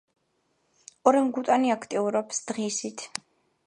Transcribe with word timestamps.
ორანგუტანი 1.11 1.75
აქტიურობს 1.77 2.45
დღისით. 2.53 3.11